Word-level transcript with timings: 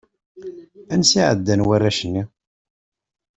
Ansa 0.93 1.19
i 1.21 1.27
ɛeddan 1.31 1.65
warrac-nni? 1.67 2.23